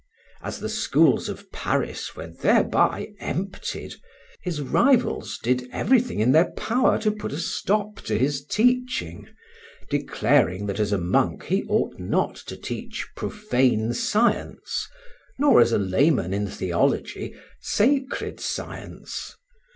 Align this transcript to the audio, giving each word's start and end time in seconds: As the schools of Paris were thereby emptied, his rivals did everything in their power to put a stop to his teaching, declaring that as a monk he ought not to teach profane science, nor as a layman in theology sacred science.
As 0.41 0.59
the 0.61 0.67
schools 0.67 1.29
of 1.29 1.51
Paris 1.51 2.15
were 2.15 2.25
thereby 2.25 3.09
emptied, 3.19 3.93
his 4.41 4.59
rivals 4.59 5.37
did 5.43 5.69
everything 5.71 6.19
in 6.19 6.31
their 6.31 6.49
power 6.53 6.97
to 7.01 7.11
put 7.11 7.31
a 7.31 7.37
stop 7.37 7.97
to 8.05 8.17
his 8.17 8.43
teaching, 8.43 9.27
declaring 9.91 10.65
that 10.65 10.79
as 10.79 10.91
a 10.91 10.97
monk 10.97 11.43
he 11.43 11.65
ought 11.65 11.99
not 11.99 12.35
to 12.47 12.57
teach 12.57 13.07
profane 13.15 13.93
science, 13.93 14.87
nor 15.37 15.61
as 15.61 15.71
a 15.71 15.77
layman 15.77 16.33
in 16.33 16.47
theology 16.47 17.35
sacred 17.61 18.39
science. 18.39 19.35